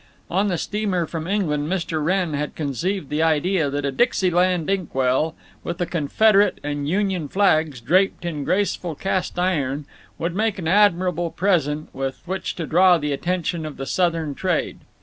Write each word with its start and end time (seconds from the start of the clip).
On 0.31 0.47
the 0.47 0.57
steamer 0.57 1.05
from 1.05 1.27
England 1.27 1.67
Mr. 1.69 2.03
Wrenn 2.03 2.33
had 2.33 2.55
conceived 2.55 3.09
the 3.09 3.21
idea 3.21 3.69
that 3.69 3.85
a 3.85 3.91
Dixieland 3.91 4.67
Ink 4.67 4.95
well, 4.95 5.35
with 5.63 5.77
the 5.77 5.85
Confederate 5.85 6.57
and 6.63 6.89
Union 6.89 7.27
flags 7.27 7.79
draped 7.79 8.25
in 8.25 8.43
graceful 8.43 8.95
cast 8.95 9.37
iron, 9.37 9.85
would 10.17 10.33
make 10.33 10.57
an 10.57 10.67
admirable 10.67 11.29
present 11.29 11.87
with 11.93 12.23
which 12.25 12.55
to 12.55 12.65
draw 12.65 12.97
the 12.97 13.13
attention 13.13 13.63
of 13.63 13.77
the 13.77 13.85
Southem 13.85 14.33
trade. 14.33 14.79